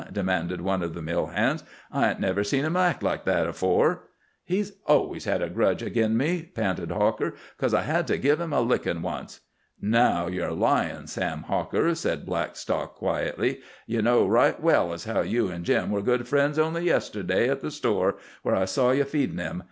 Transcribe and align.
demanded 0.11 0.61
one 0.61 0.81
of 0.81 0.95
the 0.95 1.01
mill 1.03 1.27
hands. 1.27 1.63
"I 1.91 2.09
ain't 2.09 2.19
never 2.19 2.43
seen 2.43 2.65
him 2.65 2.75
act 2.75 3.03
like 3.03 3.23
that 3.25 3.45
afore." 3.45 4.05
"He's 4.43 4.71
always 4.87 5.25
had 5.25 5.43
a 5.43 5.49
grudge 5.51 5.83
agin 5.83 6.17
me," 6.17 6.41
panted 6.41 6.89
Hawker, 6.89 7.35
"coz 7.59 7.71
I 7.71 7.83
had 7.83 8.07
to 8.07 8.17
give 8.17 8.39
him 8.41 8.51
a 8.51 8.61
lickin' 8.61 9.03
once." 9.03 9.41
"Now 9.79 10.25
ye're 10.25 10.53
lyin', 10.53 11.05
Sam 11.05 11.43
Hawker," 11.43 11.93
said 11.93 12.25
Blackstock 12.25 12.95
quietly. 12.95 13.59
"Ye 13.85 14.01
know 14.01 14.25
right 14.25 14.59
well 14.59 14.91
as 14.91 15.03
how 15.03 15.19
you 15.21 15.51
an' 15.51 15.63
Jim 15.63 15.91
were 15.91 16.01
good 16.01 16.27
friends 16.27 16.57
only 16.57 16.83
yesterday 16.83 17.47
at 17.47 17.61
the 17.61 17.69
store, 17.69 18.15
where 18.41 18.55
I 18.55 18.65
saw 18.65 18.89
ye 18.89 19.03
feedin' 19.03 19.37
him. 19.37 19.59